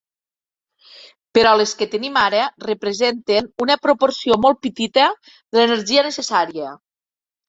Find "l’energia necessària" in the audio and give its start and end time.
5.61-6.73